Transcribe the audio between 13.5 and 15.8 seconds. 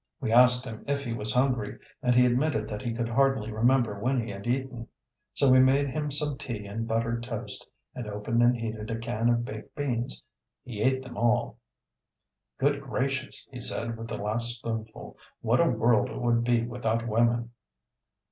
he said, with the last spoonful, "what a